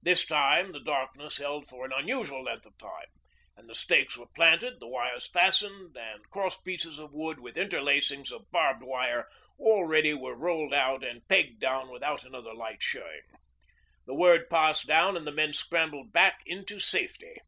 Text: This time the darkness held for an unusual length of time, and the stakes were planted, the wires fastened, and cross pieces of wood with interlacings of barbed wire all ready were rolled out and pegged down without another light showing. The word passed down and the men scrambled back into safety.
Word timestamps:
This 0.00 0.24
time 0.24 0.70
the 0.70 0.78
darkness 0.78 1.38
held 1.38 1.66
for 1.66 1.84
an 1.84 1.90
unusual 1.92 2.44
length 2.44 2.66
of 2.66 2.78
time, 2.78 3.08
and 3.56 3.68
the 3.68 3.74
stakes 3.74 4.16
were 4.16 4.28
planted, 4.32 4.78
the 4.78 4.86
wires 4.86 5.26
fastened, 5.26 5.96
and 5.96 6.22
cross 6.30 6.56
pieces 6.60 7.00
of 7.00 7.14
wood 7.16 7.40
with 7.40 7.56
interlacings 7.58 8.30
of 8.30 8.48
barbed 8.52 8.84
wire 8.84 9.26
all 9.58 9.84
ready 9.84 10.14
were 10.14 10.36
rolled 10.36 10.72
out 10.72 11.02
and 11.02 11.26
pegged 11.26 11.58
down 11.58 11.90
without 11.90 12.22
another 12.22 12.54
light 12.54 12.80
showing. 12.80 13.22
The 14.06 14.14
word 14.14 14.48
passed 14.48 14.86
down 14.86 15.16
and 15.16 15.26
the 15.26 15.32
men 15.32 15.52
scrambled 15.52 16.12
back 16.12 16.42
into 16.46 16.78
safety. 16.78 17.40